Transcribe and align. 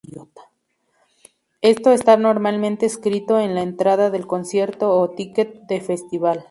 Esto 1.61 1.91
está 1.91 2.17
normalmente 2.17 2.87
escrito 2.87 3.39
en 3.39 3.53
la 3.53 3.61
entrada 3.61 4.09
del 4.09 4.25
concierto 4.25 4.95
o 4.97 5.11
ticket 5.11 5.67
de 5.67 5.79
festival. 5.79 6.39